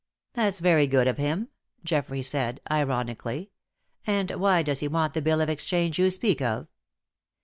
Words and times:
"That's 0.33 0.61
very 0.61 0.87
good 0.87 1.07
of 1.07 1.19
him," 1.19 1.49
Geoffrey 1.83 2.23
said, 2.23 2.59
ironically. 2.71 3.51
"And 4.07 4.31
why 4.31 4.63
does 4.63 4.79
he 4.79 4.87
want 4.87 5.13
the 5.13 5.21
bill 5.21 5.41
of 5.41 5.49
exchange 5.49 5.99
you 5.99 6.09
speak 6.09 6.41
of?" 6.41 6.65